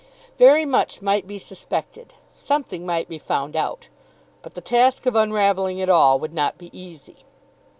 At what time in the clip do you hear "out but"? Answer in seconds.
3.55-4.55